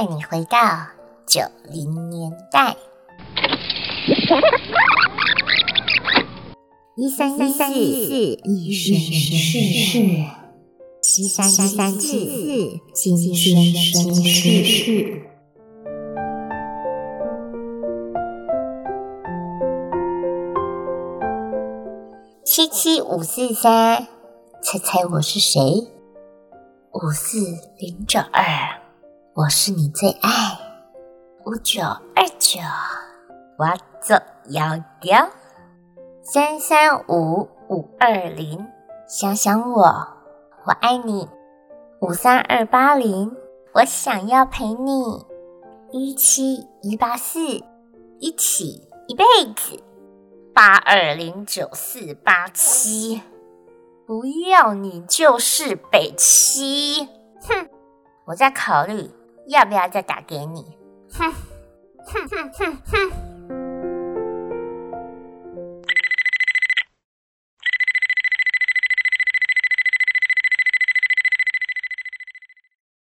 [0.00, 0.58] 带你回到
[1.26, 2.74] 九零年代，
[6.96, 7.66] 一三一四
[8.14, 10.26] 一顺顺顺，
[11.02, 14.14] 七三七三七四金顺顺
[14.64, 15.22] 顺。
[22.42, 24.08] 七七五四三，
[24.62, 25.60] 猜猜我是谁？
[26.94, 27.38] 五四
[27.78, 28.79] 零九二。
[29.40, 30.30] 我是你最爱，
[31.46, 32.60] 五九二九，
[33.56, 33.66] 我
[33.98, 34.14] 走
[34.50, 35.30] 摇摇，
[36.22, 38.66] 三三五五二零，
[39.08, 39.82] 想想我，
[40.66, 41.26] 我爱你，
[42.02, 43.34] 五三二八零，
[43.72, 45.24] 我想要陪你，
[45.90, 47.40] 一七一八四，
[48.18, 49.24] 一起一辈
[49.56, 49.82] 子，
[50.52, 53.22] 八二零九四八七，
[54.06, 57.08] 不要你就是北七，
[57.40, 57.70] 哼，
[58.26, 59.10] 我在考虑。
[59.48, 60.64] 要不要再打给你？
[61.12, 61.32] 哼
[62.06, 63.12] 哼哼哼哼！